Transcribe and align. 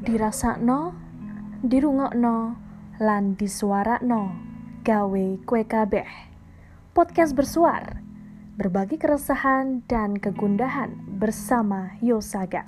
dirasakno, 0.00 0.96
dirungokno, 1.60 2.56
lan 3.04 3.36
disuarakno 3.36 4.32
gawe 4.80 5.26
kue 5.44 5.62
kabeh. 5.68 6.08
Podcast 6.96 7.36
bersuar, 7.36 8.00
berbagi 8.56 8.96
keresahan 8.96 9.84
dan 9.84 10.16
kegundahan 10.16 10.96
bersama 11.20 12.00
Yosaga. 12.00 12.64